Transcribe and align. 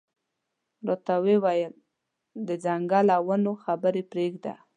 ورته 0.85 1.13
یې 1.25 1.35
وویل 1.39 1.73
د 2.47 2.49
ځنګل 2.63 3.07
او 3.15 3.23
ونو 3.29 3.51
خبرې 3.63 4.03
پرېږده. 4.11 4.53